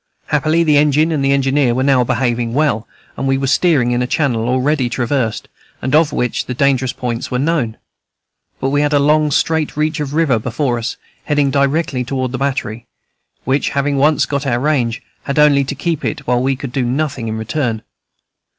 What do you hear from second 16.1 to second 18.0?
while we could do nothing in return.